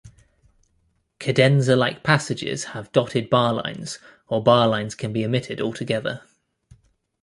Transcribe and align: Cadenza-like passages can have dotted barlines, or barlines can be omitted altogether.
Cadenza-like 1.19 2.01
passages 2.03 2.63
can 2.65 2.73
have 2.73 2.91
dotted 2.91 3.29
barlines, 3.29 3.99
or 4.29 4.43
barlines 4.43 4.97
can 4.97 5.13
be 5.13 5.23
omitted 5.23 5.61
altogether. 5.61 6.23